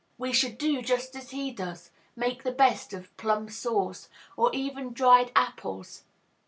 We 0.17 0.33
should 0.33 0.57
do 0.57 0.81
just 0.81 1.15
as 1.15 1.29
he 1.29 1.51
does, 1.51 1.91
make 2.15 2.41
the 2.41 2.51
best 2.51 2.91
of 2.91 3.15
"plum 3.17 3.49
sauce," 3.49 4.09
or 4.35 4.49
even 4.51 4.93
dried 4.93 5.31
apples. 5.35 6.05